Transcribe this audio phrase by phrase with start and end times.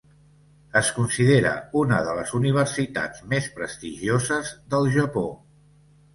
[0.79, 1.51] Es considera
[1.81, 5.25] una de les universitats més prestigioses del Japó.